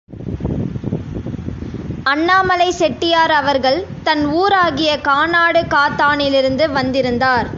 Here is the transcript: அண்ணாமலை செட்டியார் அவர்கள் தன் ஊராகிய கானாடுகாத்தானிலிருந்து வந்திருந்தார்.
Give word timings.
அண்ணாமலை 2.03 2.67
செட்டியார் 2.71 3.31
அவர்கள் 3.31 3.77
தன் 4.03 4.23
ஊராகிய 4.33 4.91
கானாடுகாத்தானிலிருந்து 5.07 6.65
வந்திருந்தார். 6.71 7.47